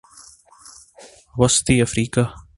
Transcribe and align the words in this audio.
وسطی 1.37 1.81
افریقہ 1.81 2.21